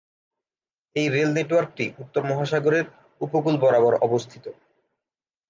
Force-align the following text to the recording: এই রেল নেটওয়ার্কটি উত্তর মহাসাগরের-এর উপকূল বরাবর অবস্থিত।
এই 0.95 1.07
রেল 1.09 1.29
নেটওয়ার্কটি 1.33 1.85
উত্তর 1.99 2.21
মহাসাগরের-এর 2.23 2.87
উপকূল 3.21 3.55
বরাবর 3.57 3.93
অবস্থিত। 4.07 4.45